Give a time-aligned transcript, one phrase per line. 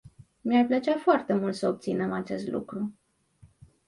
[0.41, 2.93] Mi-ar plăcea foarte mult să obținem acest lucru.